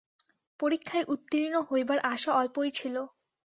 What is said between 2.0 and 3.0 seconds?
আশা অল্পই ছিল।